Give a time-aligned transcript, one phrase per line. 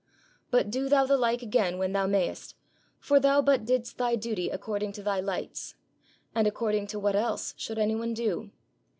[0.49, 2.55] But do thou the Like again when thou mayest,
[2.97, 5.75] for thou but didst thy Duty according to thy Lights;
[6.33, 8.49] and according to what else should any one do?